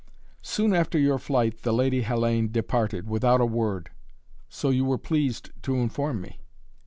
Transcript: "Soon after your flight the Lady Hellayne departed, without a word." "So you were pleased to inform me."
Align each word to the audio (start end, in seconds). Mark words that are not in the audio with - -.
"Soon 0.41 0.73
after 0.73 0.97
your 0.97 1.19
flight 1.19 1.61
the 1.61 1.71
Lady 1.71 2.01
Hellayne 2.01 2.51
departed, 2.51 3.07
without 3.07 3.39
a 3.39 3.45
word." 3.45 3.91
"So 4.49 4.71
you 4.71 4.83
were 4.83 4.97
pleased 4.97 5.51
to 5.61 5.75
inform 5.75 6.21
me." 6.21 6.39